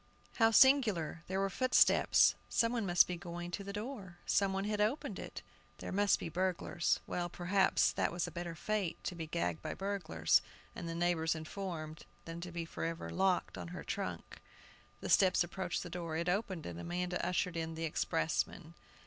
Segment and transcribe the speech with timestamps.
[0.37, 1.21] How singular!
[1.27, 2.33] there were footsteps.
[2.49, 5.43] Some one was going to the door; some one had opened it.
[5.77, 9.75] "They must be burglars." Well, perhaps that was a better fate to be gagged by
[9.75, 10.41] burglars,
[10.75, 14.41] and the neighbors informed than to be forever locked on her trunk.
[15.01, 16.17] The steps approached the door.
[16.17, 18.73] It opened, and Amanda ushered in the expressman.